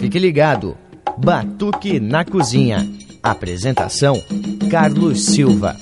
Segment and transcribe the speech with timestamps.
[0.00, 0.78] Fique ligado.
[1.18, 2.88] Batuque na Cozinha.
[3.22, 4.14] Apresentação:
[4.70, 5.76] Carlos Silva.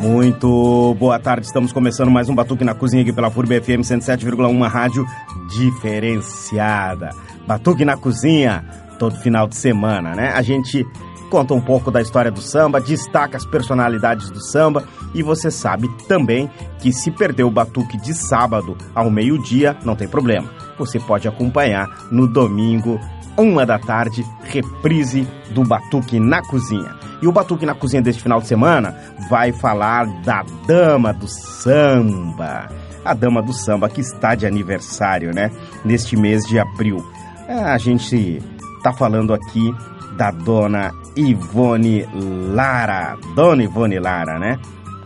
[0.00, 4.48] Muito boa tarde, estamos começando mais um Batuque na Cozinha aqui pela FURB FM 107,1,
[4.48, 5.04] uma rádio
[5.50, 7.10] diferenciada.
[7.44, 8.64] Batuque na Cozinha,
[8.96, 10.30] todo final de semana, né?
[10.36, 10.86] A gente
[11.28, 15.88] conta um pouco da história do samba, destaca as personalidades do samba e você sabe
[16.06, 16.48] também
[16.78, 20.67] que se perder o batuque de sábado ao meio-dia, não tem problema.
[20.78, 23.00] Você pode acompanhar no domingo,
[23.36, 26.94] uma da tarde, reprise do Batuque na Cozinha.
[27.20, 28.94] E o Batuque na Cozinha deste final de semana
[29.28, 32.68] vai falar da Dama do Samba.
[33.04, 35.50] A Dama do Samba que está de aniversário, né?
[35.84, 37.04] Neste mês de abril.
[37.48, 38.42] É, a gente
[38.82, 39.74] tá falando aqui
[40.16, 42.06] da dona Ivone
[42.54, 43.16] Lara.
[43.34, 44.58] Dona Ivone Lara, né?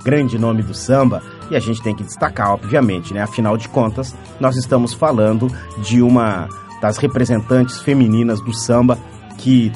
[0.05, 3.20] Grande nome do samba e a gente tem que destacar, obviamente, né?
[3.20, 6.48] Afinal de contas, nós estamos falando de uma
[6.80, 8.98] das representantes femininas do samba
[9.37, 9.70] que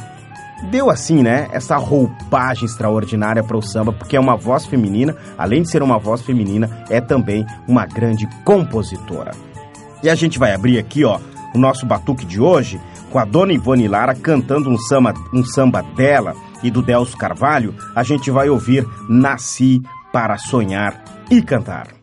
[0.70, 5.62] deu assim, né, essa roupagem extraordinária para o samba, porque é uma voz feminina, além
[5.62, 9.32] de ser uma voz feminina, é também uma grande compositora.
[10.02, 11.20] E a gente vai abrir aqui, ó,
[11.54, 15.82] o nosso batuque de hoje com a dona Ivone Lara cantando um samba, um samba
[15.94, 21.95] dela e do Delcio Carvalho, a gente vai ouvir Nasci para Sonhar e Cantar.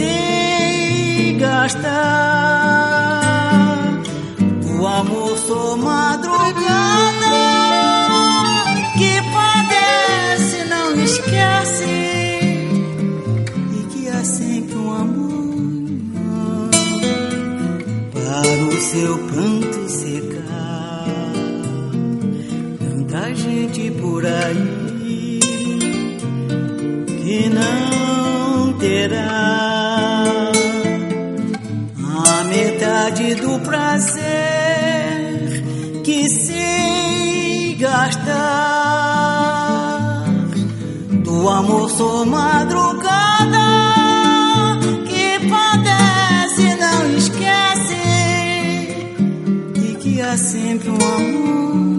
[0.00, 1.90] se gastar.
[4.78, 7.36] O amor sou madrugada
[8.98, 11.84] que padece, não esquece.
[13.78, 15.50] E que há sempre um amor
[18.14, 21.32] para o seu pranto secar.
[22.78, 25.40] Tanta gente por aí
[27.22, 29.59] que não terá.
[33.34, 34.22] do prazer
[36.04, 38.32] que se gasta,
[41.24, 43.58] do amor sou madrugada
[45.08, 47.94] que padece não esquece
[49.76, 51.89] e que há sempre um amor.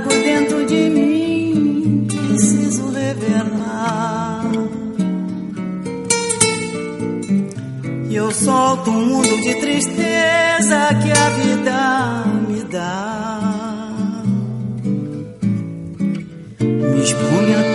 [0.00, 4.50] trago dentro de mim, preciso revelar.
[8.08, 14.22] E eu solto um mundo de tristeza que a vida me dá.
[16.60, 17.69] Me expunha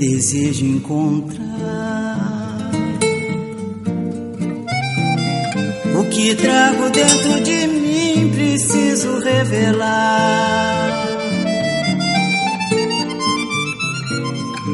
[0.00, 2.70] desejo encontrar.
[5.94, 11.06] O que trago dentro de mim preciso revelar.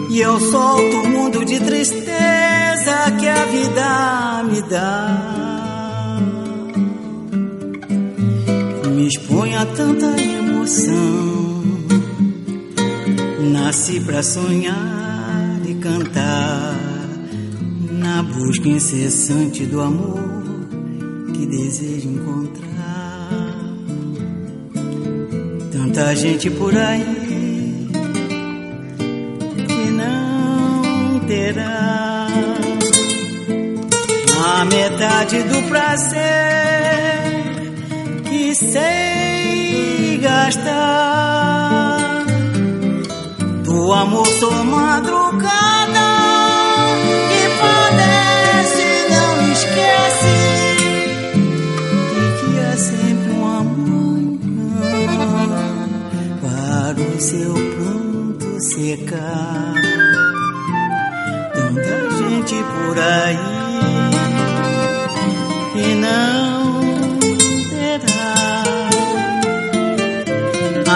[0.08, 6.20] E eu solto o mundo de tristeza que a vida me dá.
[8.94, 11.64] Me expõe a tanta emoção.
[13.50, 14.95] Nasci pra sonhar
[15.86, 16.74] cantar
[17.92, 20.18] na busca incessante do amor
[21.32, 23.28] que desejo encontrar.
[25.70, 27.88] Tanta gente por aí
[29.68, 32.26] que não terá
[34.44, 36.20] a metade do prazer
[38.28, 41.96] que sei gastar.
[43.62, 45.75] Do amor sou madrugada
[57.26, 59.74] seu pranto secar.
[61.54, 63.36] Tanta gente por aí
[65.74, 67.18] e não
[67.68, 68.62] terá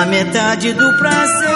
[0.00, 1.48] a metade do prazer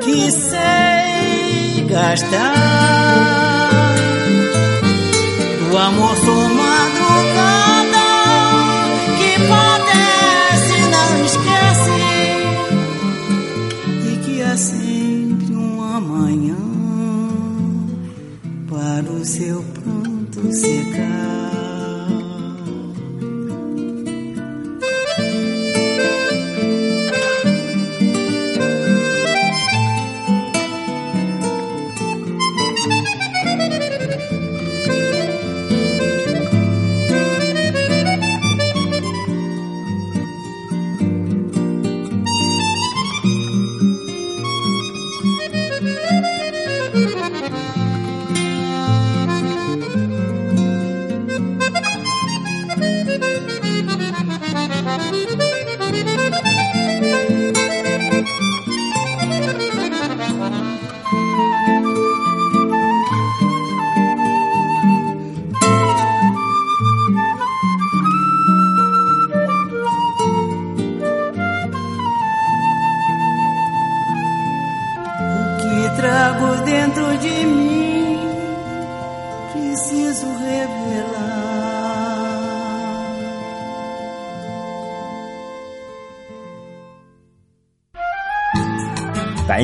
[0.00, 2.52] que sei gastar.
[5.72, 6.48] O amor sou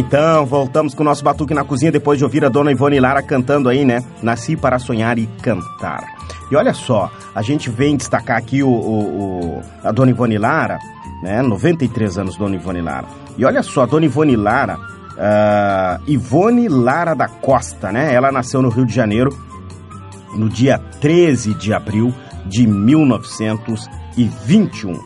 [0.09, 3.23] então, voltamos com o nosso Batuque na Cozinha depois de ouvir a dona Ivone Lara
[3.23, 4.03] cantando aí, né?
[4.23, 6.03] Nasci para sonhar e cantar.
[6.51, 10.79] E olha só, a gente vem destacar aqui o, o- o- a dona Ivone Lara,
[11.23, 11.43] né?
[11.43, 13.05] 93 anos, dona Ivone Lara.
[13.37, 14.79] E olha só, a dona Ivone Lara,
[15.19, 18.15] ah, Ivone Lara da Costa, né?
[18.15, 19.29] Ela nasceu no Rio de Janeiro
[20.35, 22.15] no dia 13 de abril
[22.47, 24.99] de 1921.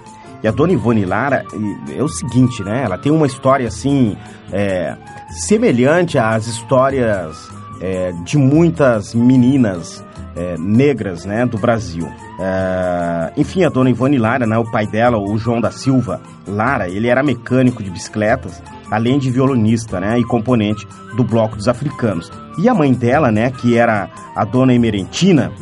[0.43, 1.45] E a dona Ivone Lara
[1.95, 2.83] é o seguinte, né?
[2.85, 4.17] Ela tem uma história assim,
[4.53, 4.97] é,
[5.31, 7.49] semelhante às histórias
[7.81, 10.05] é, de muitas meninas
[10.37, 12.09] é, negras né, do Brasil.
[12.41, 16.89] É, enfim, a dona Ivone Lara, né, o pai dela, o João da Silva Lara,
[16.89, 22.31] ele era mecânico de bicicletas, além de violonista né, e componente do Bloco dos Africanos.
[22.59, 25.53] E a mãe dela, né, que era a dona Emerentina,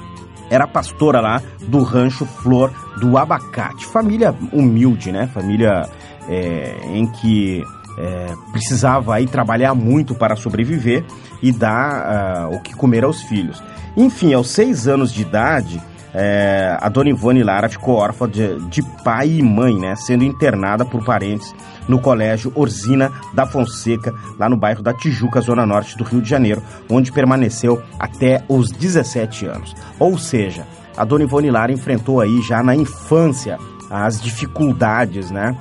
[0.51, 3.87] era pastora lá do rancho Flor do Abacate.
[3.87, 5.27] Família humilde, né?
[5.27, 5.89] Família
[6.29, 7.65] é, em que
[7.99, 11.05] é, precisava aí trabalhar muito para sobreviver
[11.43, 13.63] e dar ah, o que comer aos filhos.
[13.97, 18.83] Enfim, aos seis anos de idade, é, a dona Ivone Lara ficou órfã de, de
[19.05, 19.95] pai e mãe, né?
[19.97, 21.55] Sendo internada por parentes
[21.89, 26.29] no colégio Orzina da Fonseca, lá no bairro da Tijuca, zona norte do Rio de
[26.29, 29.75] Janeiro, onde permaneceu até os 17 anos.
[29.99, 30.67] Ou seja,
[31.01, 33.59] a dona Ivone Lara enfrentou aí já na infância
[33.91, 35.57] as dificuldades, né?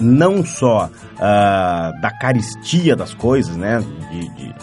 [0.00, 0.90] Não só
[1.20, 3.78] ah, da caristia das coisas, né?
[4.10, 4.54] De, de-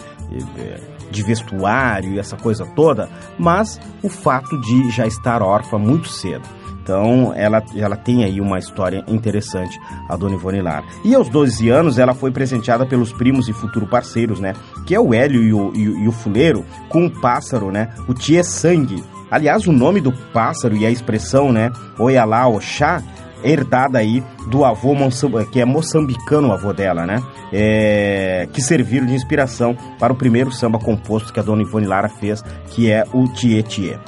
[0.44, 3.06] de- de vestuário e essa coisa toda,
[3.38, 6.42] mas o fato de já estar órfã muito cedo.
[6.82, 9.78] Então, ela, ela tem aí uma história interessante,
[10.08, 10.84] a Dona Ivone Lara.
[11.04, 14.54] E aos 12 anos, ela foi presenteada pelos primos e futuro parceiros, né?
[14.86, 17.90] Que é o Hélio e o, e, e o Fuleiro, com um pássaro, né?
[18.08, 19.04] O Tia Sangue.
[19.32, 21.72] Aliás, o nome do pássaro e a expressão, né?
[21.98, 23.02] Oialá, Oxá,
[23.42, 24.94] herdada aí do avô
[25.50, 27.22] que é moçambicano, o avô dela, né?
[27.50, 32.10] É, que serviram de inspiração para o primeiro samba composto que a dona Ivone Lara
[32.10, 33.98] fez, que é o Tietê.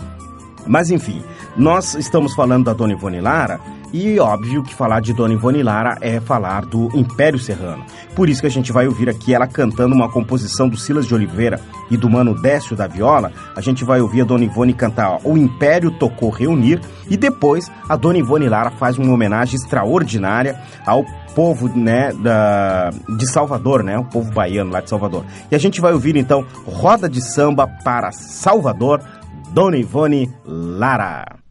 [0.66, 1.22] Mas enfim,
[1.56, 3.58] nós estamos falando da Dona Ivone Lara
[3.94, 7.84] e óbvio que falar de Dona Ivone Lara é falar do Império Serrano.
[8.16, 11.14] Por isso que a gente vai ouvir aqui ela cantando uma composição do Silas de
[11.14, 13.30] Oliveira e do Mano Décio da Viola.
[13.54, 17.70] A gente vai ouvir a Dona Ivone cantar ó, O Império Tocou Reunir e depois
[17.88, 21.04] a Dona Ivone Lara faz uma homenagem extraordinária ao
[21.36, 25.24] povo né, da, de Salvador, né, o povo baiano lá de Salvador.
[25.48, 29.00] E a gente vai ouvir então Roda de Samba para Salvador,
[29.52, 31.43] Dona Ivone Lara.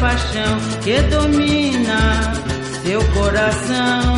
[0.00, 2.32] Paixão que domina
[2.82, 4.14] seu coração.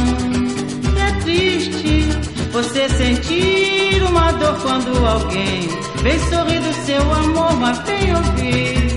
[0.97, 2.09] É triste
[2.53, 5.69] você sentir uma dor quando alguém
[6.03, 8.92] vem sorrir do seu amor, mas vem ouvir.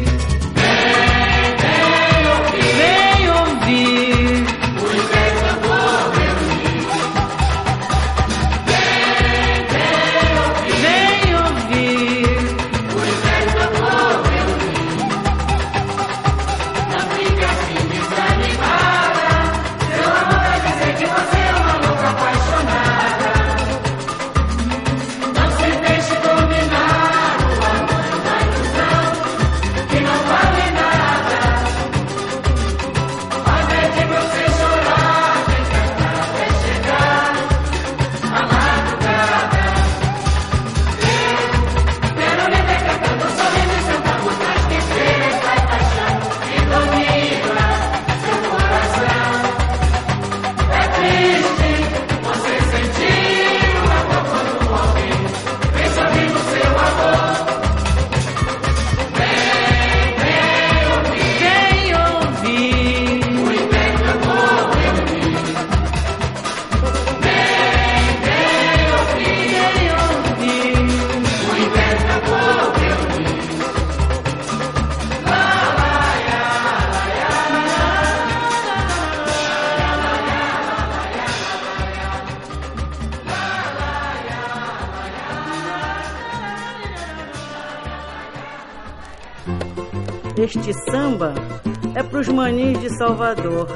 [92.98, 93.68] Salvador.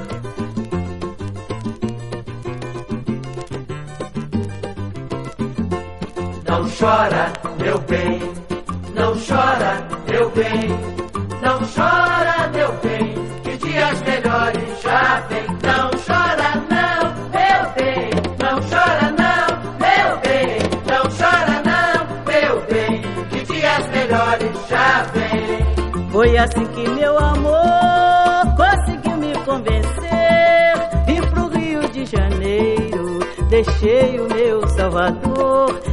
[6.48, 8.20] Não chora, meu bem,
[8.96, 10.70] não chora, meu bem,
[11.42, 15.48] não chora, meu bem, que dias melhores já vem.
[15.64, 17.02] Não chora, não,
[17.36, 18.10] meu bem,
[18.40, 19.48] não chora, não,
[19.80, 26.10] meu bem, não chora, não, meu bem, que dias melhores já vem.
[26.10, 27.59] Foi assim que meu amor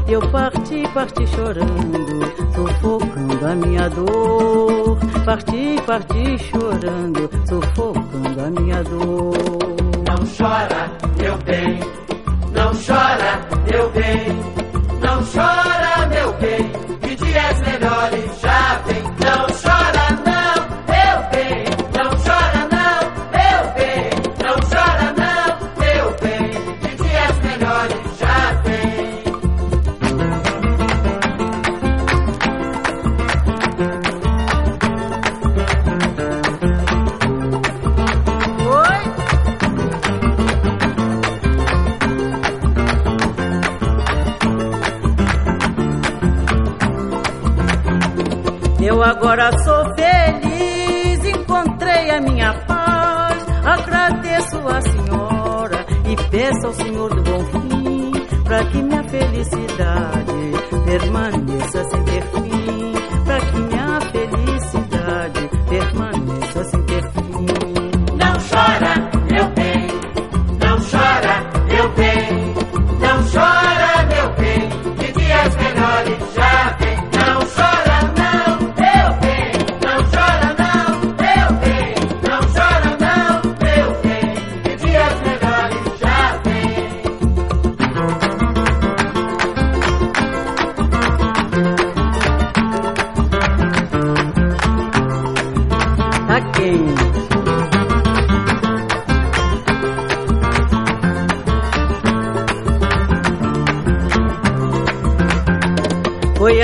[0.09, 4.99] Eu parti, parti chorando, sufocando a minha dor.
[5.25, 9.37] Parti, parti chorando, sufocando a minha dor.
[10.09, 11.79] Não chora, meu bem,
[12.53, 14.56] não chora, meu bem,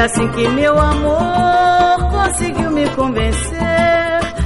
[0.02, 3.62] assim que meu amor conseguiu me convencer.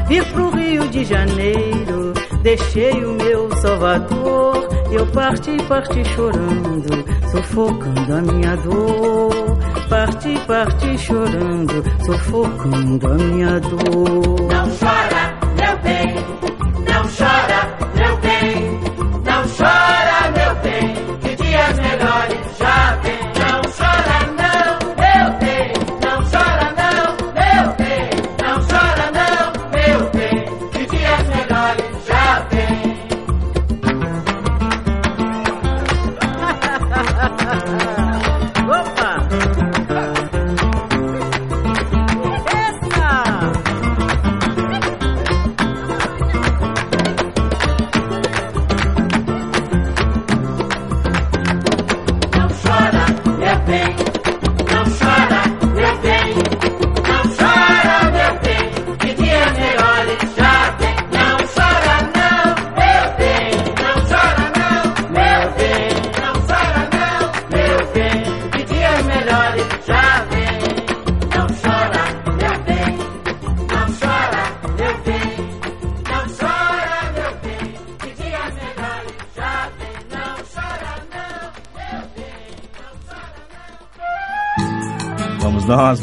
[0.06, 4.68] Vim pro Rio de Janeiro, deixei o meu Salvador.
[4.92, 9.57] Eu parti, parti chorando, sufocando a minha dor.
[9.88, 14.48] Parti, parti chorando, sufocando a minha dor.
[14.52, 15.06] Não chora,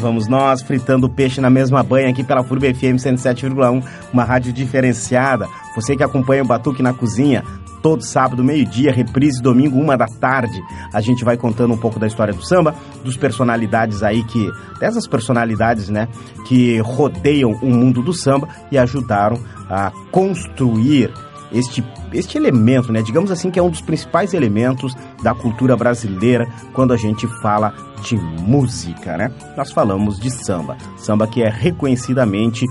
[0.04, 5.48] Vamos nós, fritando peixe na mesma banha aqui pela FURB FM 107,1, uma rádio diferenciada.
[5.74, 7.42] Você que acompanha o Batuque na Cozinha,
[7.82, 10.62] todo sábado, meio-dia, reprise domingo, uma da tarde.
[10.92, 14.46] A gente vai contando um pouco da história do samba, dos personalidades aí que.
[14.78, 16.06] dessas personalidades, né,
[16.46, 19.38] que rodeiam o mundo do samba e ajudaram
[19.70, 21.10] a construir
[21.54, 23.00] este, este elemento, né?
[23.02, 27.72] Digamos assim que é um dos principais elementos da cultura brasileira quando a gente fala
[28.02, 29.30] de música, né?
[29.56, 32.66] Nós falamos de samba, samba que é reconhecidamente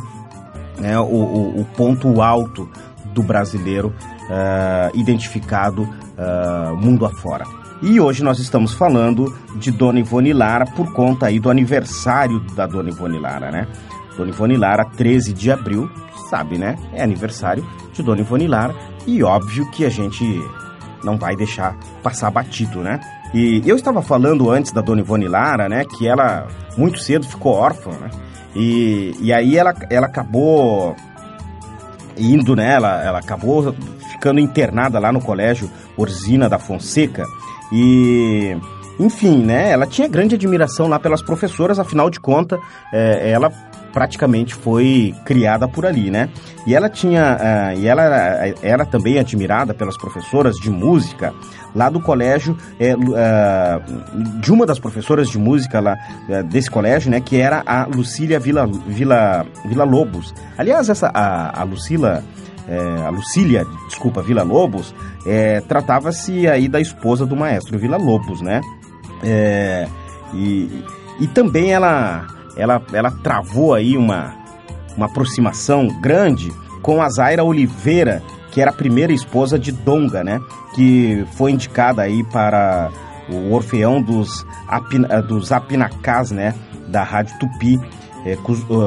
[0.79, 2.69] né, o, o- o ponto alto
[3.13, 3.93] do brasileiro
[4.29, 7.45] ah, identificado ah, mundo afora.
[7.81, 12.65] E hoje nós estamos falando de Dona Ivone Lara por conta aí do aniversário da
[12.65, 13.67] Dona Ivone Lara, né?
[14.17, 15.89] Dona Ivone Lara, 13 de abril,
[16.29, 16.77] sabe, né?
[16.93, 20.23] É aniversário de Dona Ivone Lara e óbvio que a gente
[21.03, 22.99] não vai deixar passar batido, né?
[23.33, 25.85] E eu estava falando antes da Dona Ivone Lara, né?
[25.85, 26.47] Que ela
[26.77, 28.09] muito cedo ficou órfã, né?
[28.55, 30.95] E, e aí ela, ela acabou
[32.17, 32.73] indo, né?
[32.73, 33.75] Ela, ela acabou
[34.11, 37.25] ficando internada lá no colégio Orzina da Fonseca.
[37.71, 38.55] E,
[38.99, 39.71] enfim, né?
[39.71, 42.59] Ela tinha grande admiração lá pelas professoras, afinal de contas,
[42.93, 43.51] é, ela
[43.93, 46.29] praticamente foi criada por ali, né?
[46.65, 51.33] E ela tinha, ah, e ela era, era também admirada pelas professoras de música
[51.75, 53.81] lá do colégio, é, ah,
[54.41, 55.95] de uma das professoras de música lá
[56.27, 57.21] eh, desse colégio, né?
[57.21, 60.33] Que era a Lucília Vila, Vila, Vila Lobos.
[60.57, 62.23] Aliás, essa a, a Lucila
[62.67, 64.93] é, a Lucília, desculpa, Vila Lobos,
[65.25, 68.61] é, tratava-se aí da esposa do maestro Vila Lobos, né?
[69.21, 69.87] É,
[70.33, 70.83] e,
[71.19, 74.33] e também ela, ela, ela travou aí uma,
[74.95, 80.39] uma aproximação grande com a Zaira Oliveira, que era a primeira esposa de Donga, né?
[80.75, 82.89] Que foi indicada aí para
[83.29, 86.53] o Orfeão dos, Apin, eh, dos Apinacás, né?
[86.87, 87.79] Da Rádio Tupi,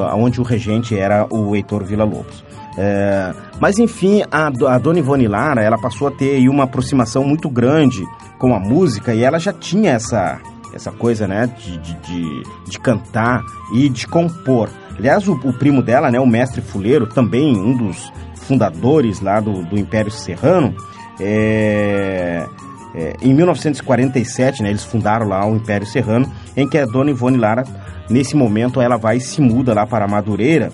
[0.09, 2.45] ah, onde o regente era o Heitor Villa Lobos.
[2.79, 7.49] É, mas enfim, a, a Dona Ivone Lara, ela passou a ter uma aproximação muito
[7.49, 8.05] grande
[8.39, 10.39] com a música e ela já tinha essa,
[10.77, 13.43] essa coisa, né, de, de, de, de cantar
[13.75, 14.71] e de compor.
[14.99, 19.63] Aliás, o, o primo dela, né, o mestre Fuleiro, também um dos fundadores lá do,
[19.65, 20.75] do Império Serrano,
[21.19, 22.47] é,
[22.95, 27.37] é, em 1947, né, eles fundaram lá o Império Serrano, em que a Dona Ivone
[27.37, 27.65] Lara
[28.09, 30.71] Nesse momento, ela vai e se muda lá para Madureira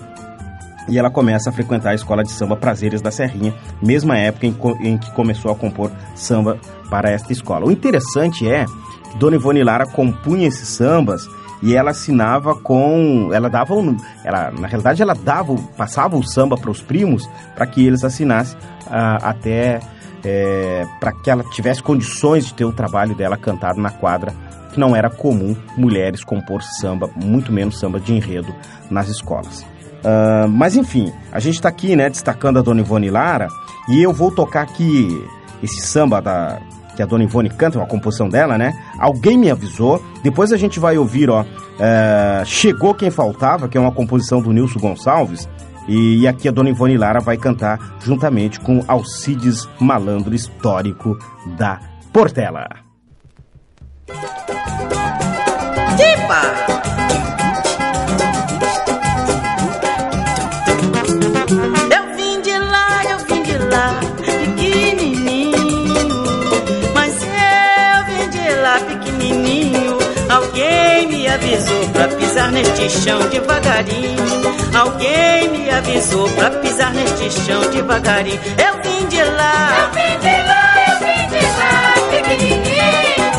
[0.88, 4.56] e ela começa a frequentar a escola de samba Prazeres da Serrinha, mesma época em,
[4.80, 6.58] em que começou a compor samba
[6.90, 7.66] para esta escola.
[7.66, 8.66] O interessante é
[9.16, 11.28] Dona Ivone Lara compunha esses sambas
[11.62, 16.56] e ela assinava com, ela dava, um, ela na realidade ela dava, passava o samba
[16.56, 19.80] para os primos para que eles assinassem uh, até
[20.24, 24.32] é, para que ela tivesse condições de ter o trabalho dela cantado na quadra,
[24.72, 28.54] que não era comum mulheres compor samba, muito menos samba de enredo
[28.90, 29.62] nas escolas.
[30.02, 33.46] Uh, mas enfim, a gente está aqui, né, destacando a Dona Ivone Lara
[33.88, 35.24] e eu vou tocar aqui
[35.62, 36.60] esse samba da,
[36.94, 38.72] que a Dona Ivone canta, uma composição dela, né?
[38.98, 40.02] Alguém me avisou.
[40.22, 44.52] Depois a gente vai ouvir, ó, uh, Chegou Quem Faltava, que é uma composição do
[44.52, 45.48] Nilson Gonçalves.
[45.88, 51.18] E, e aqui a Dona Ivone Lara vai cantar juntamente com Alcides Malandro Histórico
[51.56, 51.80] da
[52.12, 52.68] Portela.
[55.96, 56.61] Tipa!
[71.52, 74.24] Avisou pra pisar neste chão devagarinho.
[74.74, 78.40] Alguém me avisou pra pisar neste chão devagarinho.
[78.56, 79.76] Eu vim de lá.
[79.78, 83.30] Eu vim de lá, eu vim de lá, pequenininho.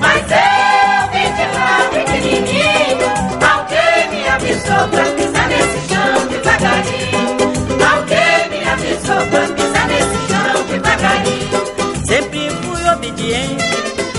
[0.00, 3.06] Mas eu vim de lá, pequenininho.
[3.48, 7.22] Alguém me avisou pra pisar nesse chão devagarinho.
[7.92, 11.58] Alguém me avisou pra pisar nesse chão devagarinho.
[12.06, 13.64] Sempre fui obediente,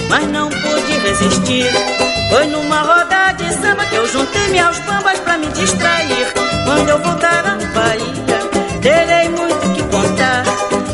[0.10, 2.09] mas não pude resistir.
[2.30, 6.34] Foi numa roda de samba que eu juntei-me aos bambas pra me distrair.
[6.64, 8.40] Quando eu voltar à Bahia,
[8.82, 10.44] terei muito que contar.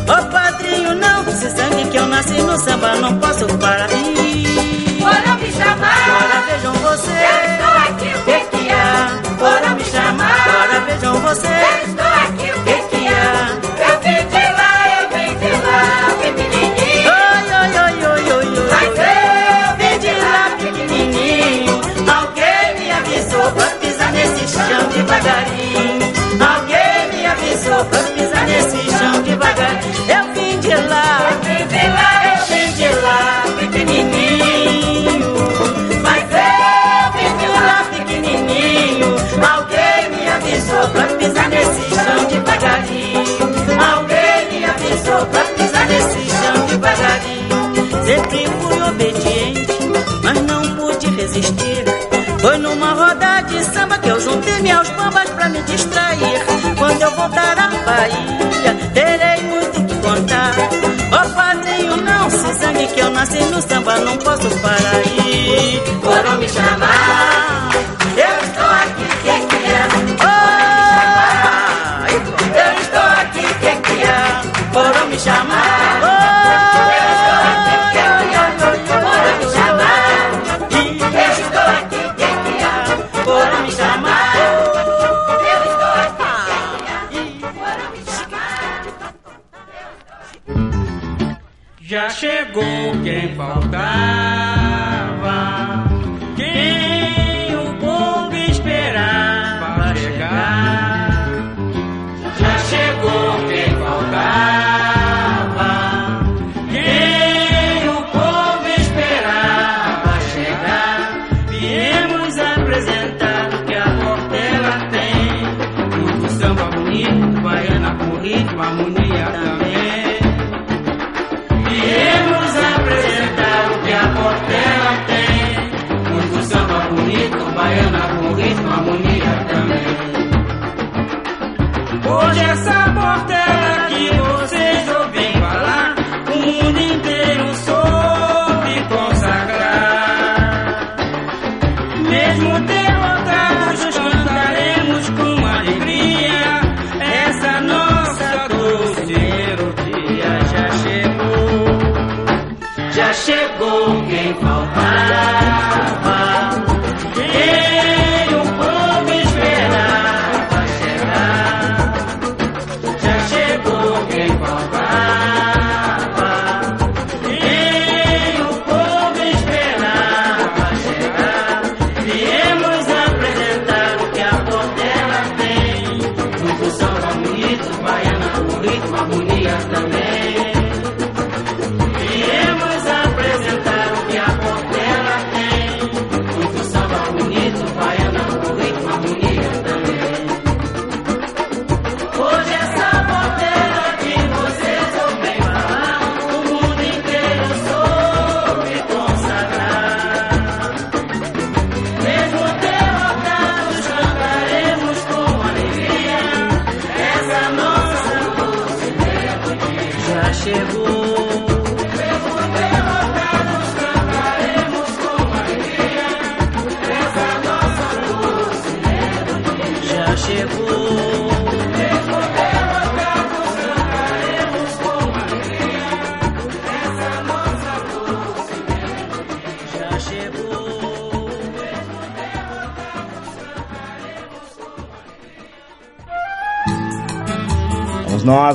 [0.08, 4.15] Ó oh, padrinho, não se sangue que eu nasci no samba, não posso parar.
[63.26, 65.82] Nasci no samba, não posso parar aí.
[66.04, 67.72] Foram me chamar,
[68.16, 69.88] eu estou aqui, quem que é?
[70.22, 70.46] Oh,
[72.56, 74.42] eu estou aqui, quem que é?
[74.72, 75.65] Foram me chamar.
[93.46, 94.25] Quem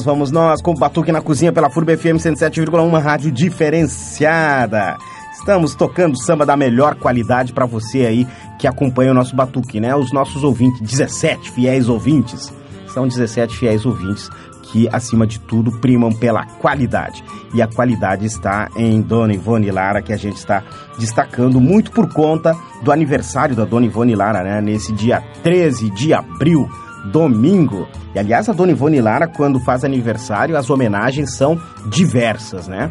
[0.01, 4.97] nós, vamos nós, com o Batuque na Cozinha pela FURB FM 107,1, uma rádio diferenciada.
[5.33, 8.27] Estamos tocando samba da melhor qualidade para você aí
[8.59, 9.95] que acompanha o nosso Batuque, né?
[9.95, 12.53] Os nossos ouvintes, 17 fiéis ouvintes.
[12.87, 14.31] São 17 fiéis ouvintes
[14.63, 17.23] que, acima de tudo, primam pela qualidade.
[17.53, 20.63] E a qualidade está em Dona Ivone Lara, que a gente está
[20.99, 24.63] destacando muito por conta do aniversário da Dona Ivone Lara, né?
[24.63, 26.71] Nesse dia 13 de abril,
[27.07, 27.89] domingo.
[28.15, 32.91] E aliás, a Dona Ivone Lara, quando faz aniversário, as homenagens são diversas, né?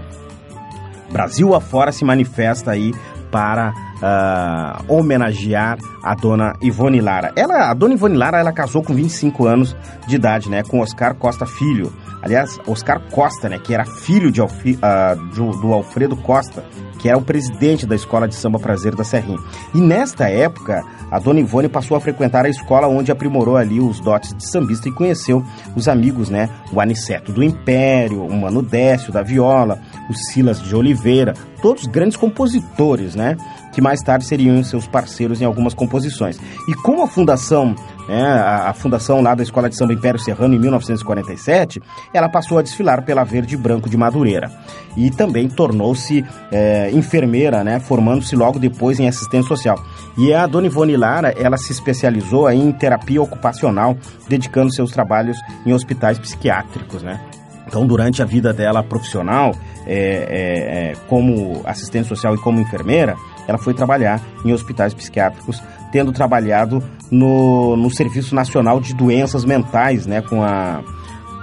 [1.12, 2.94] Brasil afora se manifesta aí
[3.32, 7.32] para ah, homenagear a dona Ivone Lara.
[7.36, 9.76] Ela, a dona Ivone Lara, ela casou com 25 anos
[10.08, 11.92] de idade, né, com Oscar Costa Filho.
[12.22, 16.64] Aliás, Oscar Costa, né, que era filho de Alfi, ah, do, do Alfredo Costa,
[17.00, 19.40] que era o presidente da Escola de Samba Prazer da Serrinha.
[19.74, 24.00] E nesta época, a dona Ivone passou a frequentar a escola onde aprimorou ali os
[24.00, 25.44] dotes de sambista e conheceu
[25.76, 26.50] os amigos, né?
[26.72, 32.18] O Aniceto do Império, o Mano Décio da Viola, o Silas de Oliveira, todos grandes
[32.18, 33.38] compositores, né?
[33.72, 36.40] Que mais tarde seriam seus parceiros em algumas composições.
[36.68, 37.76] E como a fundação
[38.10, 41.80] né, a, a, fundação lá da Escola de Samba Império Serrano em 1947,
[42.12, 44.52] ela passou a desfilar pela Verde Branco de Madureira.
[44.98, 49.78] E também tornou-se é, enfermeira, né, formando-se logo depois em assistência social.
[50.18, 53.96] E a Dona Ivone Lara, ela se especializou em terapia ocupacional,
[54.28, 57.22] dedicando seus trabalhos em hospitais psiquiátricos, né.
[57.68, 59.54] Então, durante a vida dela profissional,
[59.86, 63.16] é, é, como assistente social e como enfermeira,
[63.50, 70.06] ela foi trabalhar em hospitais psiquiátricos, tendo trabalhado no, no Serviço Nacional de Doenças Mentais,
[70.06, 70.82] né, com a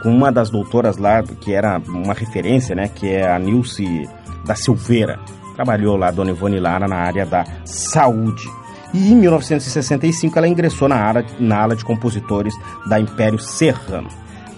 [0.03, 4.09] com uma das doutoras lá, que era uma referência, né, que é a Nilce
[4.45, 5.19] da Silveira.
[5.57, 8.49] Trabalhou lá, Dona Ivone Lara, na área da saúde.
[8.95, 12.55] E em 1965 ela ingressou na, área, na ala de compositores
[12.89, 14.09] da Império Serrano.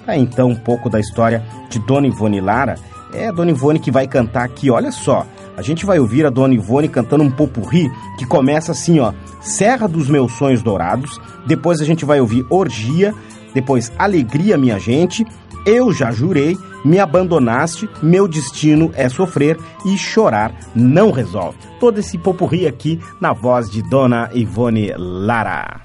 [0.04, 2.74] Tá, então um pouco da história de Dona Ivone Lara.
[3.14, 5.26] É Dona Ivone que vai cantar aqui, olha só.
[5.58, 9.12] A gente vai ouvir a Dona Ivone cantando um popurri que começa assim, ó.
[9.40, 11.20] Serra dos Meus Sonhos Dourados.
[11.48, 13.12] Depois a gente vai ouvir Orgia.
[13.52, 15.26] Depois Alegria, Minha Gente.
[15.66, 16.56] Eu já jurei.
[16.84, 17.90] Me abandonaste.
[18.00, 19.58] Meu destino é sofrer.
[19.84, 21.58] E chorar não resolve.
[21.80, 25.80] Todo esse popurri aqui na voz de Dona Ivone Lara.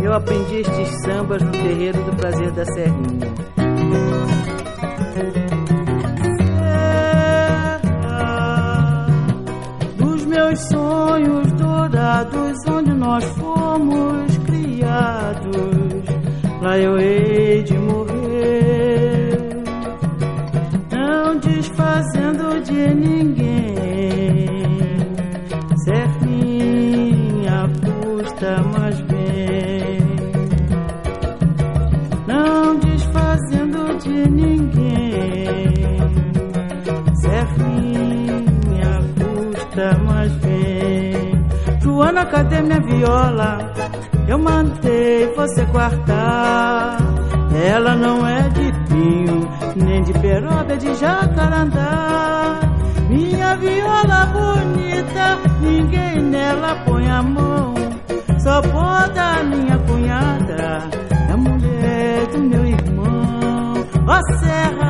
[0.00, 4.29] Eu aprendi estes sambas no terreiro do prazer da Serrinha.
[10.50, 16.04] Meus sonhos dourados, onde nós fomos criados,
[16.60, 19.38] lá eu hei de morrer,
[20.90, 23.99] não desfazendo de ninguém,
[42.20, 43.72] Joana, cadê minha viola?
[44.28, 46.98] Eu mandei você guardar.
[47.52, 52.60] Ela não é de pinho, nem de peroba, é de jacarandá.
[53.08, 57.74] Minha viola bonita, ninguém nela põe a mão.
[58.38, 60.88] Só pode a minha cunhada,
[61.28, 63.74] é mulher do meu irmão.
[64.06, 64.89] Ó Serra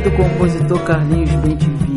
[0.00, 1.96] do compositor Carlinhos Bentivi.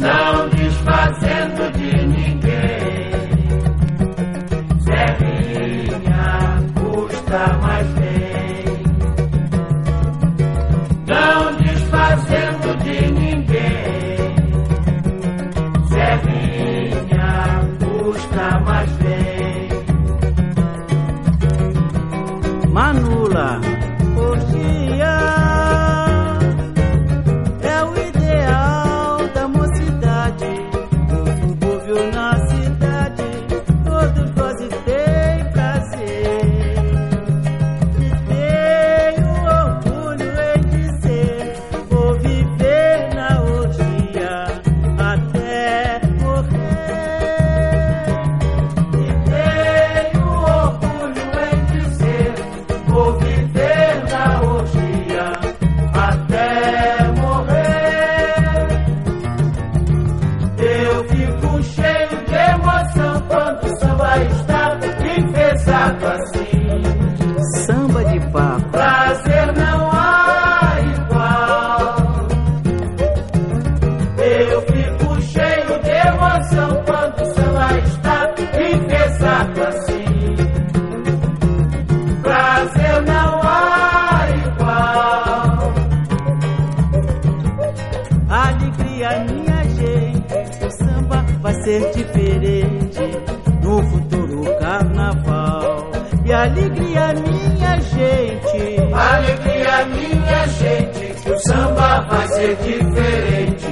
[102.42, 103.68] Ser diferente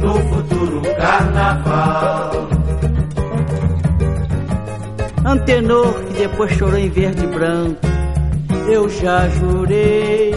[0.00, 2.48] no futuro carnaval.
[5.24, 7.80] Antenor que depois chorou em verde e branco,
[8.68, 10.31] eu já jurei.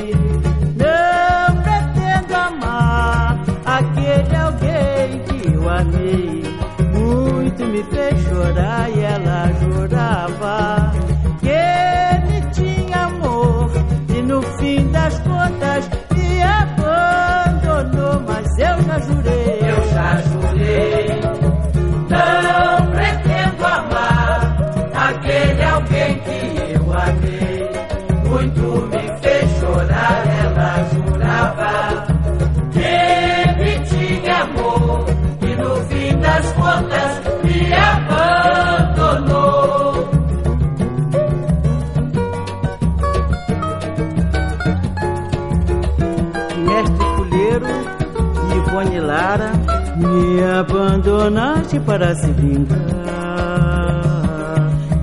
[50.85, 52.75] Abandonaste para se vingar,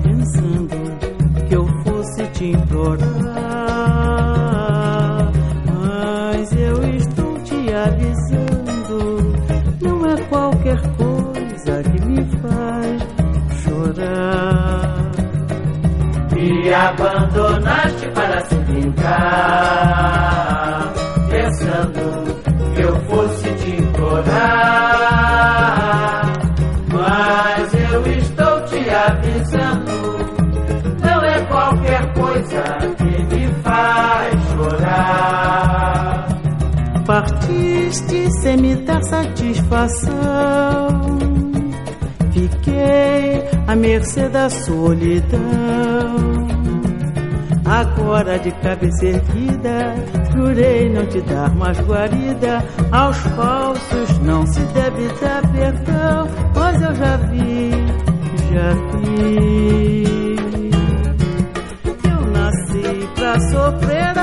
[0.01, 0.75] pensando
[1.47, 3.03] que eu fosse te implorar.
[5.67, 9.33] Mas eu estou te avisando,
[9.81, 13.03] não é qualquer coisa que me faz
[13.63, 15.11] chorar.
[16.31, 20.12] Me abandonaste para se vingar,
[37.43, 40.13] Partiste sem me dar satisfação.
[42.31, 45.41] Fiquei à mercê da solidão.
[47.65, 49.93] Agora de cabeça erguida,
[50.33, 52.63] jurei não te dar mais guarida.
[52.91, 57.71] Aos falsos não se deve dar perdão, mas eu já vi,
[58.53, 60.03] já vi.
[62.05, 64.22] Eu nasci pra sofrer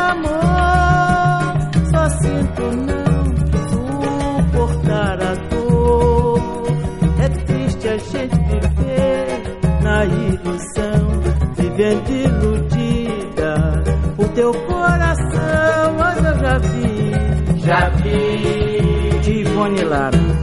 [11.80, 13.82] vivendo iludida
[14.18, 15.94] o teu coração.
[15.98, 20.39] Mas eu já vi, Já vi Ivone Lara.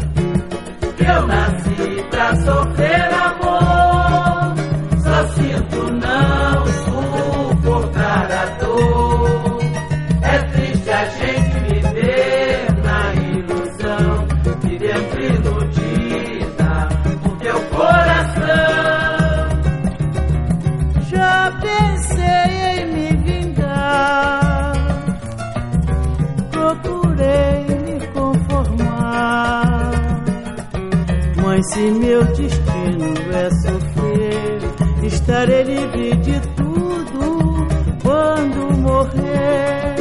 [31.77, 34.59] Se meu destino é sofrer,
[35.03, 37.67] estarei livre de tudo
[38.01, 39.95] quando morrer.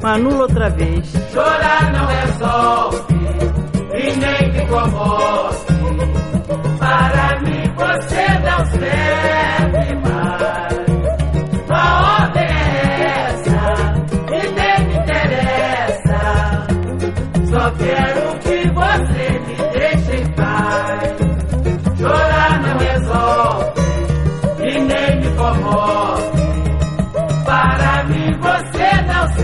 [0.00, 1.12] Manula outra vez.
[1.32, 3.14] Chorar não resolve
[3.92, 5.66] e nem te comove.
[6.78, 9.55] Para mim você não serve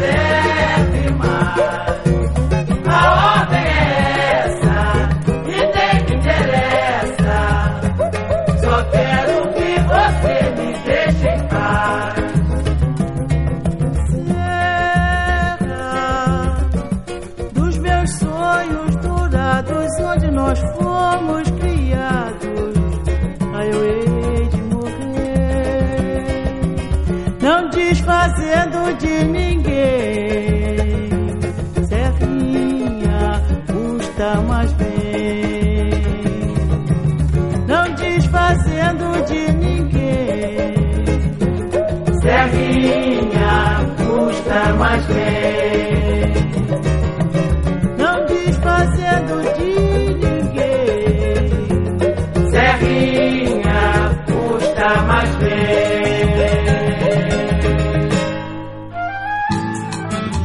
[0.02, 2.01] você não serve mais.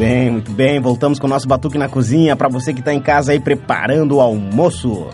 [0.08, 0.80] bem, muito bem.
[0.80, 4.16] Voltamos com o nosso Batuque na Cozinha para você que está em casa aí preparando
[4.16, 5.08] o almoço.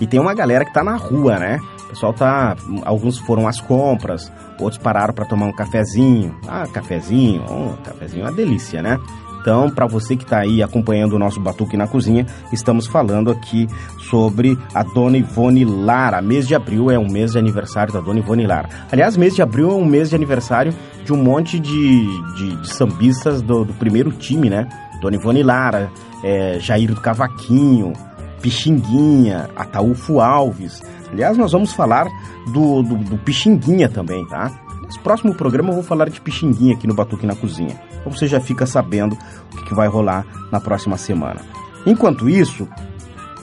[0.00, 1.58] E tem uma galera que está na rua, né?
[1.90, 2.56] Pessoal tá.
[2.84, 6.34] Alguns foram às compras, outros pararam para tomar um cafezinho.
[6.48, 8.98] Ah, cafezinho, um cafezinho é uma delícia, né?
[9.40, 13.66] Então, para você que está aí acompanhando o nosso Batuque na Cozinha, estamos falando aqui
[14.10, 16.20] sobre a Dona Ivone Lara.
[16.20, 18.68] Mês de abril é um mês de aniversário da Dona Ivone Lara.
[18.92, 20.74] Aliás, mês de abril é um mês de aniversário
[21.04, 22.04] de um monte de,
[22.36, 24.68] de, de sambistas do, do, primeiro time, né?
[25.00, 25.90] Dona Ivone Lara,
[26.22, 27.94] é, Jair do Cavaquinho,
[28.42, 30.82] Pixinguinha, Ataúfo Alves.
[31.12, 32.06] Aliás, nós vamos falar
[32.46, 34.50] do, do, do Pixinguinha também, tá?
[34.82, 37.80] No próximo programa eu vou falar de Pixinguinha aqui no Batuque na Cozinha.
[38.00, 39.16] Então você já fica sabendo
[39.52, 41.40] o que, que vai rolar na próxima semana.
[41.86, 42.68] Enquanto isso,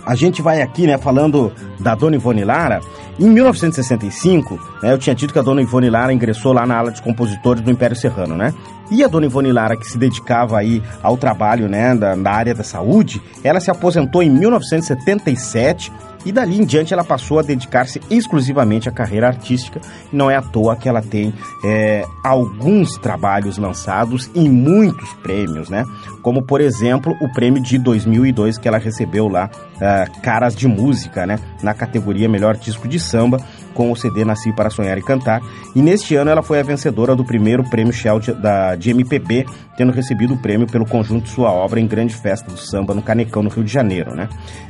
[0.05, 2.79] a gente vai aqui, né, falando da Dona Ivone Lara.
[3.19, 6.91] Em 1965, né, eu tinha dito que a Dona Ivone Lara ingressou lá na ala
[6.91, 8.53] de compositores do Império Serrano, né?
[8.89, 12.55] E a Dona Ivone Lara, que se dedicava aí ao trabalho, né, da, na área
[12.55, 15.91] da saúde, ela se aposentou em 1977
[16.27, 19.79] e dali em diante ela passou a dedicar-se exclusivamente à carreira artística.
[20.11, 25.85] Não é à toa que ela tem é, alguns trabalhos lançados e muitos prêmios, né?
[26.21, 31.25] Como, por exemplo, o prêmio de 2002 que ela recebeu lá, uh, Caras de Música,
[31.25, 31.39] né?
[31.61, 33.39] Na categoria Melhor Disco de Samba
[33.77, 35.39] com o CD Nasci para Sonhar e Cantar.
[35.75, 39.45] E neste ano ela foi a vencedora do primeiro prêmio Shell de, da, de MPB,
[39.77, 43.03] tendo recebido o prêmio pelo conjunto de sua obra em grande festa do samba no
[43.03, 44.27] Canecão, no Rio de Janeiro, né?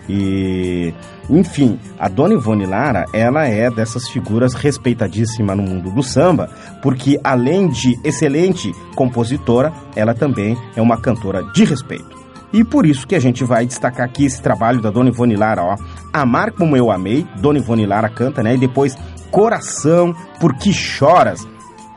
[0.10, 0.93] E,
[1.30, 6.49] enfim, a Dona Ivone Lara, ela é dessas figuras respeitadíssima no mundo do samba,
[6.82, 12.16] porque além de excelente compositora, ela também é uma cantora de respeito.
[12.54, 15.64] E por isso que a gente vai destacar aqui esse trabalho da Dona Ivone Lara,
[15.64, 15.76] ó.
[16.14, 18.56] Amar como eu amei, Dona Ivone Lara canta, né?
[18.56, 18.98] E depois
[19.30, 21.45] Coração, por que choras?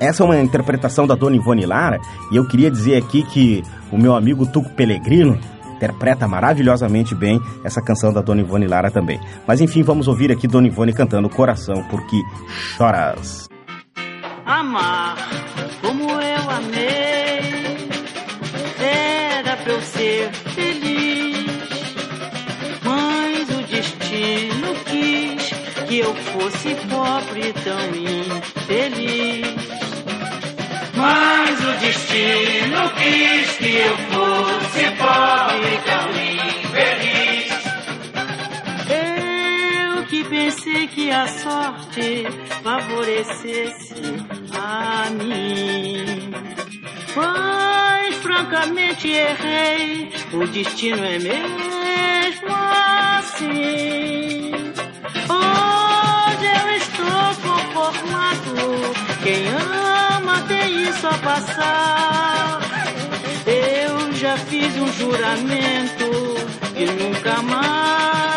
[0.01, 2.01] Essa é uma interpretação da Dona Ivone Lara,
[2.33, 5.39] e eu queria dizer aqui que o meu amigo Tuco Pellegrino
[5.77, 9.21] interpreta maravilhosamente bem essa canção da Dona Ivone Lara também.
[9.47, 13.49] Mas enfim, vamos ouvir aqui Dona Ivone cantando Coração, porque choras.
[14.45, 15.17] Amar
[15.81, 17.60] como eu amei
[19.63, 21.47] pra eu ser feliz,
[22.85, 25.51] mas o destino quis
[25.87, 29.61] que eu fosse pobre tão infeliz.
[30.95, 36.11] Mas o destino quis que eu fosse pobre tão
[36.61, 37.51] infeliz.
[38.89, 42.27] Eu que pensei que a sorte
[42.63, 44.03] favorecesse
[44.53, 46.70] a mim.
[47.17, 52.55] Mas francamente errei, o destino é mesmo
[53.19, 54.53] assim.
[55.29, 58.55] Hoje eu estou conformado,
[59.23, 62.61] quem ama tem isso a passar.
[63.47, 66.11] Eu já fiz um juramento
[66.77, 68.30] de nunca mais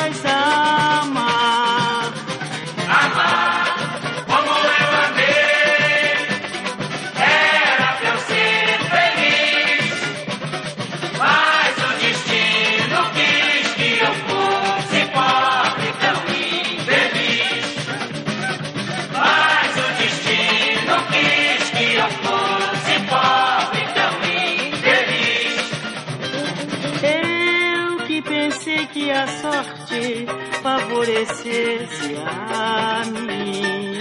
[31.26, 33.98] favorecesse a mim.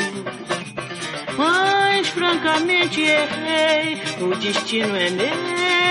[1.37, 5.82] Mas francamente errei, o destino é mesmo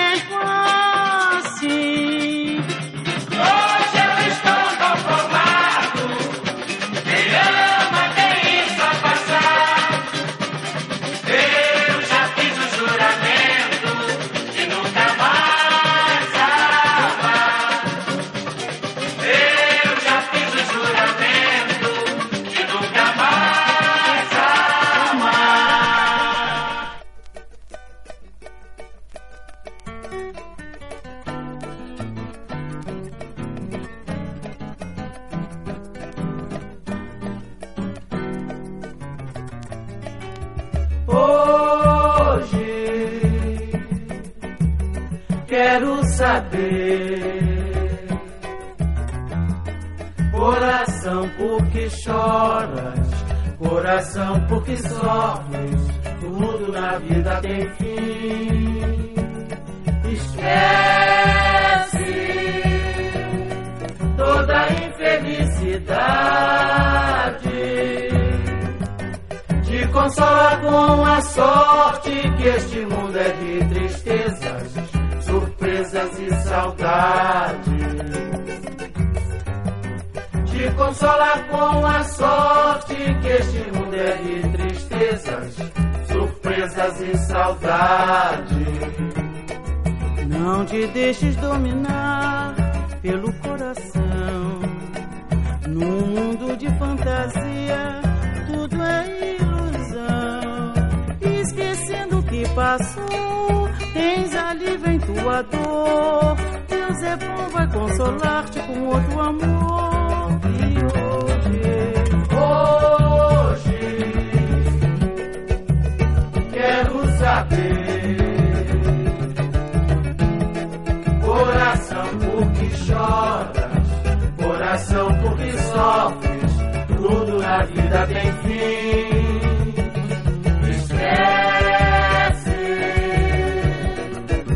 [127.91, 128.71] vida tem fim.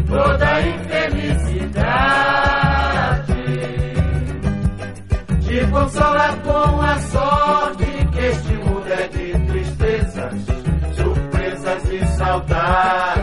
[0.07, 1.73] toda infelicidade.
[5.41, 10.33] Te consola com a sorte que este mundo é de tristezas,
[10.95, 13.14] surpresas e saudade.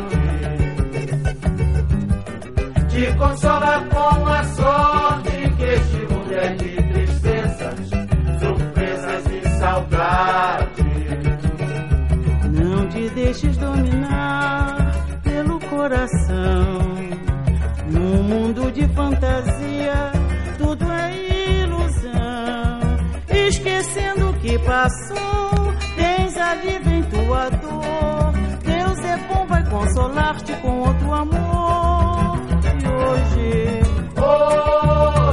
[18.73, 20.13] De fantasia,
[20.57, 22.81] tudo é ilusão.
[23.29, 28.33] Esquecendo o que passou, tens alívio em tua dor.
[28.65, 32.41] Deus é bom, vai consolar-te com outro amor.
[32.81, 33.83] E hoje,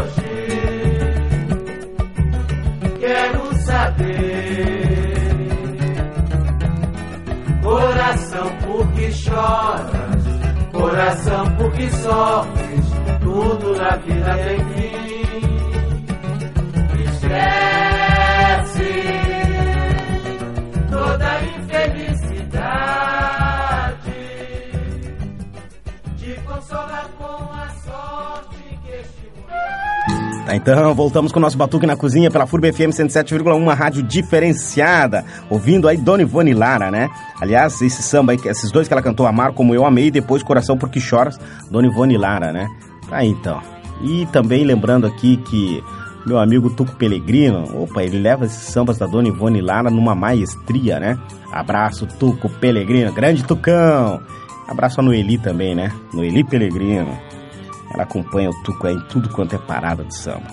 [0.03, 0.27] hoje,
[2.99, 4.39] quero saber.
[7.63, 10.23] Coração, por que choras?
[10.73, 12.49] Coração, por que sofres?
[14.20, 14.91] Vida tem fim.
[17.05, 18.91] Esquece
[20.91, 22.51] toda infelicidade.
[26.17, 29.30] Te consola com a sorte que este
[30.45, 34.03] Tá, então, voltamos com o nosso Batuque na Cozinha pela FURB FM 107,1, uma rádio
[34.03, 35.24] diferenciada.
[35.49, 37.09] Ouvindo aí Dona Ivone Lara, né?
[37.39, 40.78] Aliás, esse samba esses dois que ela cantou, Amar Como Eu Amei, e depois Coração
[40.78, 41.39] Porque Choras,
[41.72, 42.67] Dona Ivone Lara, né?
[43.09, 43.78] Aí então.
[44.02, 45.84] E também lembrando aqui que
[46.26, 51.00] meu amigo Tuco Pelegrino, opa, ele leva esses sambas da Dona Ivone Lara numa maestria,
[51.00, 51.18] né?
[51.52, 54.22] Abraço, Tuco Pelegrino, grande Tucão!
[54.68, 55.91] Abraço a Noeli também, né?
[56.14, 57.18] Noeli Pelegrino.
[57.91, 60.43] Ela acompanha o Tuco em tudo quanto é parada de samba.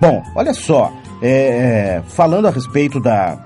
[0.00, 3.38] Bom, olha só, é, falando a respeito da,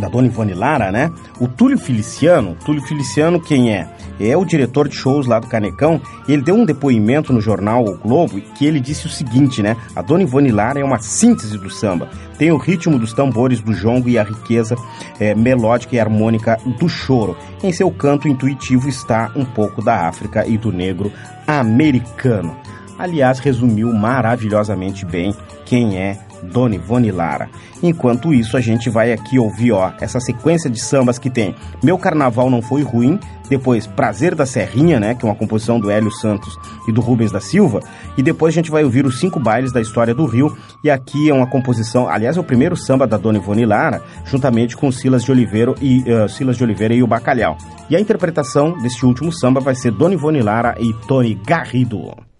[0.00, 1.10] da Dona Ivone Lara, né?
[1.40, 3.88] O Túlio Feliciano, Túlio Feliciano quem é?
[4.18, 7.84] É o diretor de shows lá do Canecão, e ele deu um depoimento no jornal
[7.84, 9.76] O Globo que ele disse o seguinte, né?
[9.94, 12.08] A Dona Ivone Lara é uma síntese do samba.
[12.38, 14.76] Tem o ritmo dos tambores do jongo e a riqueza
[15.18, 17.36] é, melódica e harmônica do choro.
[17.62, 21.12] Em seu canto intuitivo está um pouco da África e do negro
[21.46, 22.56] americano.
[22.98, 25.34] Aliás, resumiu maravilhosamente bem
[25.64, 27.48] quem é Dona Ivone Lara.
[27.82, 31.98] Enquanto isso, a gente vai aqui ouvir ó, essa sequência de sambas que tem Meu
[31.98, 33.18] Carnaval Não Foi Ruim,
[33.48, 36.56] depois Prazer da Serrinha, né, que é uma composição do Hélio Santos
[36.88, 37.80] e do Rubens da Silva,
[38.16, 41.30] e depois a gente vai ouvir os cinco bailes da história do Rio, e aqui
[41.30, 45.24] é uma composição, aliás, é o primeiro samba da Dona Ivone Lara, juntamente com Silas
[45.24, 47.56] de Oliveira e uh, Silas de Oliveira e o Bacalhau.
[47.88, 52.35] E a interpretação deste último samba vai ser Dona Ivone Lara e Tony Garrido.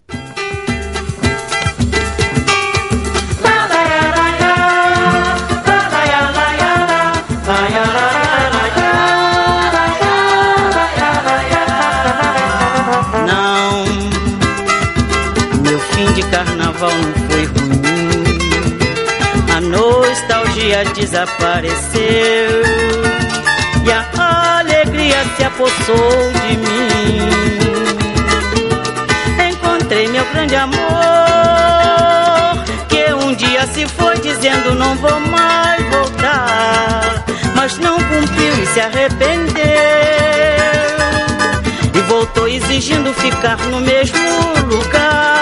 [20.66, 22.62] Nostalgia desapareceu
[23.84, 27.20] e a alegria se apossou de mim.
[29.48, 30.76] Encontrei meu grande amor,
[32.88, 38.80] que um dia se foi dizendo não vou mais voltar, mas não cumpriu e se
[38.80, 39.54] arrependeu
[41.94, 44.18] e voltou exigindo ficar no mesmo
[44.66, 45.35] lugar.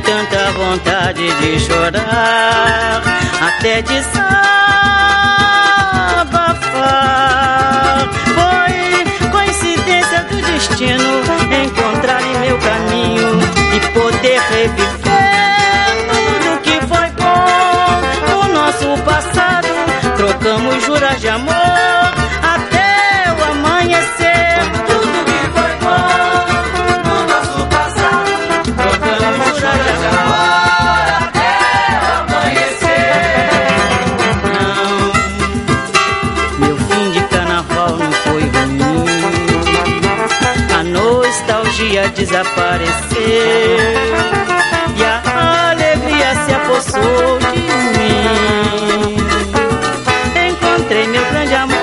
[0.00, 3.02] Tanta vontade de chorar,
[3.40, 4.18] até desabafar.
[8.34, 11.22] Foi coincidência do destino
[11.62, 13.38] encontrar em meu caminho
[13.72, 14.94] e poder reviver
[16.10, 19.68] tudo que foi bom no nosso passado.
[20.16, 21.63] Trocamos juras de amor
[42.34, 42.98] desapareceu
[44.96, 47.60] e a alegria se apossou de
[47.94, 49.16] mim.
[50.48, 51.76] Encontrei meu grande amor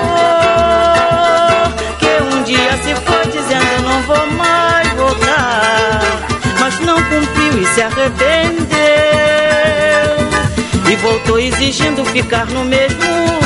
[1.98, 6.02] que um dia se foi dizendo não vou mais voltar,
[6.60, 8.68] mas não cumpriu e se arrependeu.
[10.90, 13.41] E voltou exigindo ficar no mesmo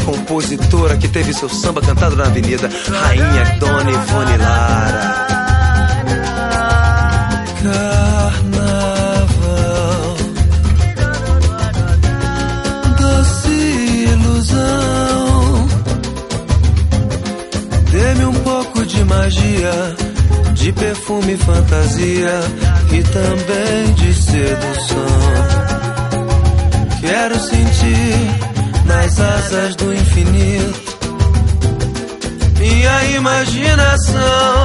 [0.00, 5.26] compositora que teve seu samba cantado na avenida, rainha Dona Ivone Lara.
[7.62, 8.88] Carnaval
[14.12, 15.68] ilusão
[17.90, 19.96] dê-me um pouco de magia,
[20.54, 22.40] de perfume, fantasia
[22.92, 25.08] e também de sedução.
[27.00, 28.37] Quero sentir
[28.88, 30.98] nas asas do infinito.
[32.58, 34.57] Minha imaginação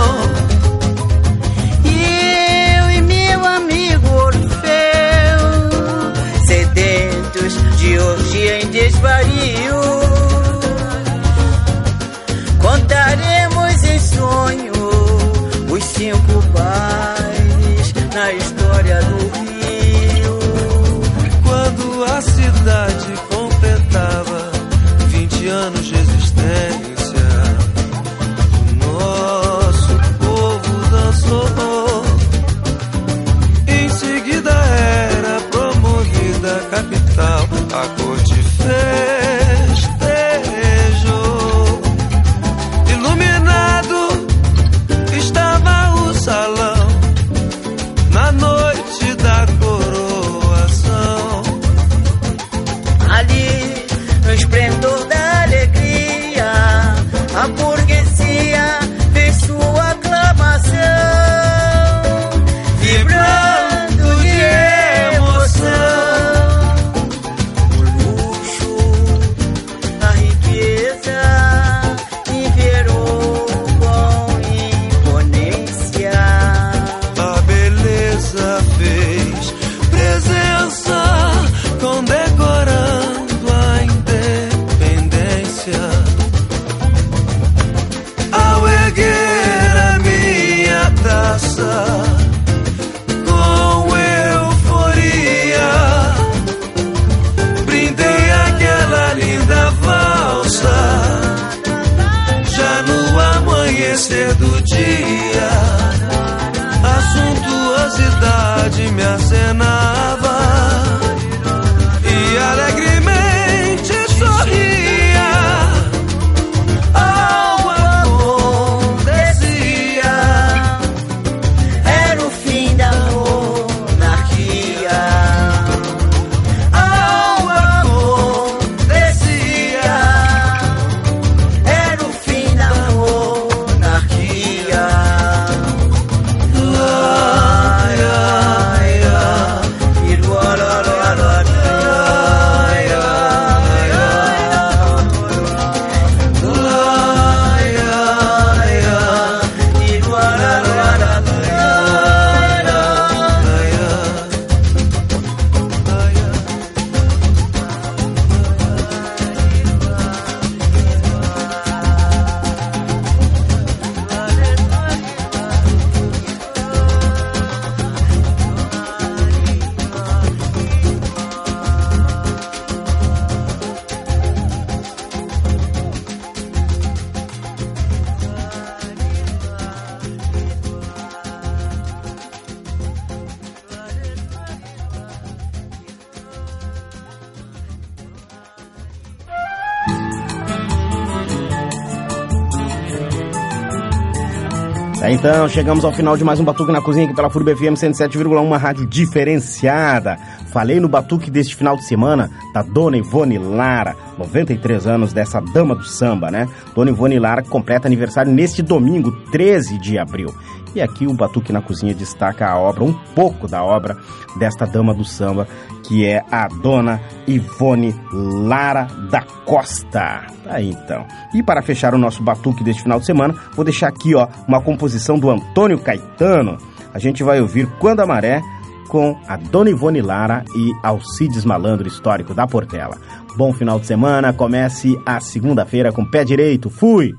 [195.25, 198.41] então, chegamos ao final de mais um Batuque na Cozinha aqui pela FURB FM 107,1,
[198.41, 200.17] uma rádio diferenciada.
[200.51, 205.75] Falei no Batuque deste final de semana da Dona Ivone Lara, 93 anos dessa dama
[205.75, 206.49] do samba, né?
[206.75, 210.27] Dona Ivone Lara completa aniversário neste domingo, 13 de abril.
[210.75, 213.95] E aqui o Batuque na Cozinha destaca a obra, um pouco da obra
[214.37, 215.47] desta dama do samba,
[215.83, 220.25] que é a Dona Ivone Lara da Costa.
[220.45, 221.05] Aí então.
[221.33, 224.61] E para fechar o nosso Batuque deste final de semana, vou deixar aqui ó uma
[224.61, 226.57] composição do Antônio Caetano.
[226.93, 228.41] A gente vai ouvir Quando a Maré
[228.87, 232.97] com a Dona Ivone Lara e Alcides Malandro, histórico da Portela.
[233.35, 236.69] Bom final de semana, comece a segunda-feira com pé direito.
[236.69, 237.15] Fui!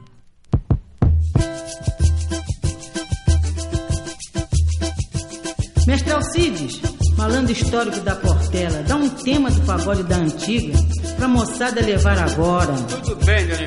[7.24, 10.78] Malandro histórico da Portela, dá um tema do pagode da antiga
[11.16, 12.74] pra moçada levar agora.
[12.74, 13.64] Tudo bem, Dona.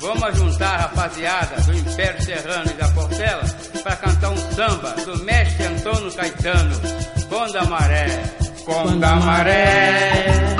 [0.00, 3.42] Vamos juntar a rapaziada do Império Serrano e da Portela
[3.82, 6.70] pra cantar um samba do mestre Antônio Caetano.
[7.28, 8.22] Quando a maré,
[8.64, 10.59] quando a maré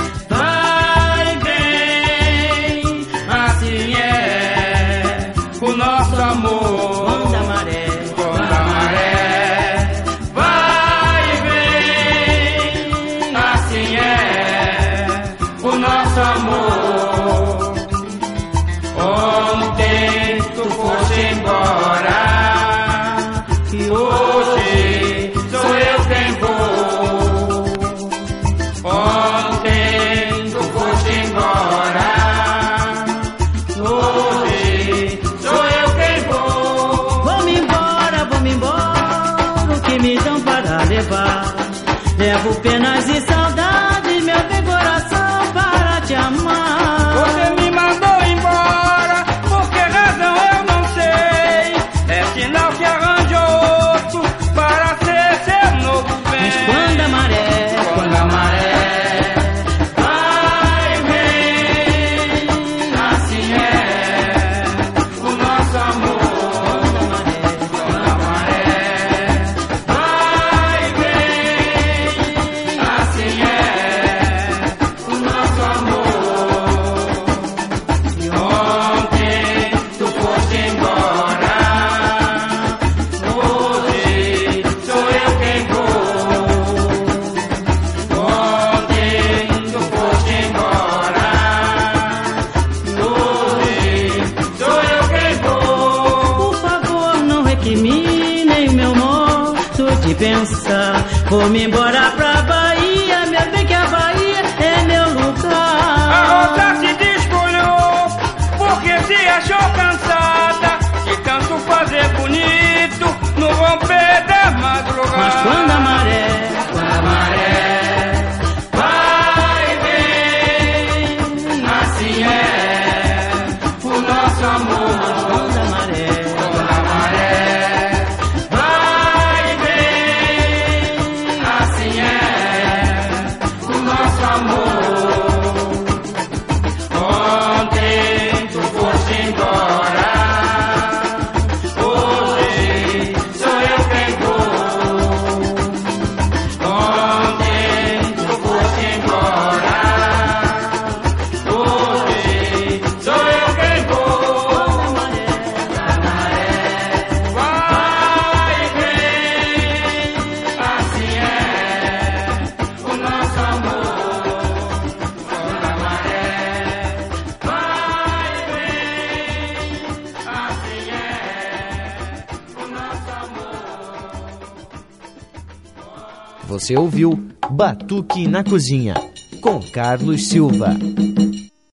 [178.00, 178.94] Batuque na Cozinha,
[179.42, 180.74] com Carlos Silva.